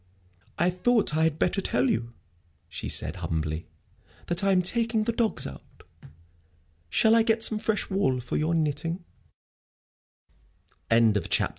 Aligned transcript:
"I 0.57 0.71
thought 0.71 1.15
I 1.15 1.25
had 1.25 1.37
better 1.37 1.61
tell 1.61 1.87
you," 1.87 2.15
she 2.67 2.89
said, 2.89 3.17
humbly, 3.17 3.67
"that 4.25 4.43
I 4.43 4.51
am 4.51 4.63
taking 4.63 5.03
the 5.03 5.11
dogs 5.11 5.45
out. 5.45 5.83
Shall 6.89 7.15
I 7.15 7.21
get 7.21 7.43
some 7.43 7.59
fresh 7.59 7.87
wool 7.91 8.19
for 8.19 8.35
your 8.35 8.55
knitting?" 8.55 9.03
III 10.89 10.89
It 10.89 10.89
was 10.99 11.01
nearly 11.01 11.11
four 11.13 11.21
o'clock. 11.25 11.49